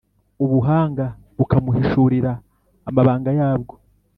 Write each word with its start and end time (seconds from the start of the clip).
ubuhanga 0.43 1.05
bukamuhishurira 1.37 2.31
amabanga 2.89 3.29
yabwo 3.39 3.73